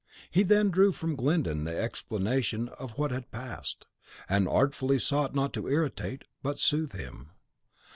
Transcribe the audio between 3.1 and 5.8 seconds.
had passed, and artfully sought not to